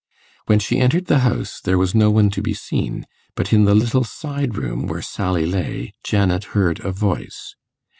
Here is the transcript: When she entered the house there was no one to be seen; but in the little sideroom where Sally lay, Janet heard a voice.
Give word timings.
When 0.47 0.57
she 0.57 0.79
entered 0.79 1.05
the 1.05 1.19
house 1.19 1.61
there 1.61 1.77
was 1.77 1.93
no 1.93 2.09
one 2.09 2.31
to 2.31 2.41
be 2.41 2.55
seen; 2.55 3.05
but 3.35 3.53
in 3.53 3.65
the 3.65 3.75
little 3.75 4.03
sideroom 4.03 4.87
where 4.87 5.03
Sally 5.03 5.45
lay, 5.45 5.93
Janet 6.03 6.43
heard 6.57 6.79
a 6.79 6.91
voice. 6.91 7.55